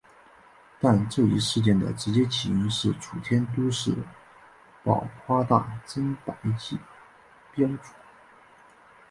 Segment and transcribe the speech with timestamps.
[0.79, 3.95] 但这一事件的直接起因是楚天都市
[4.83, 6.79] 报夸大增白剂
[7.53, 7.79] 标准。